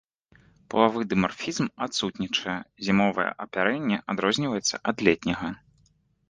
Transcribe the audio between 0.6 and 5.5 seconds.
Палавы дымарфізм адсутнічае, зімовае апярэнне адрозніваецца ад летняга.